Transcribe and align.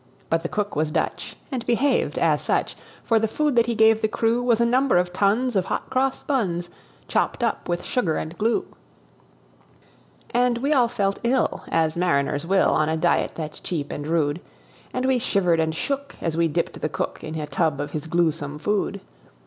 But 0.31 0.41
the 0.41 0.49
cook 0.49 0.75
was 0.75 0.89
Dutch, 0.89 1.35
and 1.51 1.63
behaved 1.67 2.17
as 2.17 2.41
such; 2.41 2.75
For 3.03 3.19
the 3.19 3.27
food 3.27 3.55
that 3.55 3.67
he 3.67 3.75
gave 3.75 4.01
the 4.01 4.07
crew 4.07 4.41
Was 4.41 4.59
a 4.59 4.65
number 4.65 4.97
of 4.97 5.13
tons 5.13 5.55
of 5.55 5.65
hot 5.65 5.91
cross 5.91 6.23
buns, 6.23 6.71
Chopped 7.07 7.43
up 7.43 7.69
with 7.69 7.83
sugar 7.85 8.17
and 8.17 8.35
glue. 8.35 8.65
And 10.31 10.57
we 10.57 10.73
all 10.73 10.87
felt 10.87 11.19
ill 11.23 11.65
as 11.69 11.95
mariners 11.95 12.47
will, 12.47 12.71
On 12.71 12.89
a 12.89 12.97
diet 12.97 13.33
that's 13.35 13.59
cheap 13.59 13.91
and 13.91 14.07
rude; 14.07 14.41
And 14.91 15.05
we 15.05 15.19
shivered 15.19 15.59
and 15.59 15.75
shook 15.75 16.15
as 16.19 16.35
we 16.35 16.47
dipped 16.47 16.81
the 16.81 16.89
cook 16.89 17.23
In 17.23 17.35
a 17.35 17.45
tub 17.45 17.79
of 17.79 17.91
his 17.91 18.07
gluesome 18.07 18.57
food. 18.57 19.01